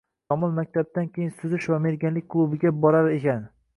Komil 0.31 0.53
maktabdan 0.59 1.11
keyin 1.17 1.35
suzish 1.41 1.67
va 1.73 1.79
merganlik 1.85 2.29
klubiga 2.37 2.73
borar 2.87 3.11
ekan 3.19 3.47